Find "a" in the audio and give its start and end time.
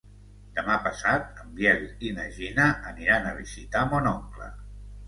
3.35-3.39